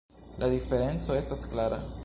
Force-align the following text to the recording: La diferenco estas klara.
La 0.43 0.47
diferenco 0.53 1.19
estas 1.21 1.45
klara. 1.53 1.83